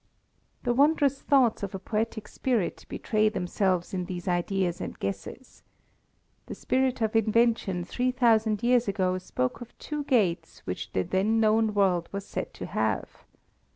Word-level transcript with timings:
The 0.63 0.73
wondrous 0.73 1.21
thoughts 1.21 1.61
of 1.61 1.75
a 1.75 1.77
poetic 1.77 2.27
spirit 2.27 2.87
betray 2.89 3.29
themselves 3.29 3.93
in 3.93 4.05
these 4.05 4.27
ideas 4.27 4.81
and 4.81 4.97
guesses. 4.97 5.61
The 6.47 6.55
spirit 6.55 7.01
of 7.01 7.15
invention 7.15 7.83
three 7.85 8.09
thousand 8.09 8.63
years 8.63 8.87
ago 8.87 9.19
spoke 9.19 9.61
of 9.61 9.77
two 9.77 10.03
gates 10.05 10.65
which 10.65 10.91
the 10.93 11.03
then 11.03 11.39
known 11.39 11.75
world 11.75 12.09
was 12.11 12.25
said 12.25 12.51
to 12.55 12.65
have. 12.65 13.25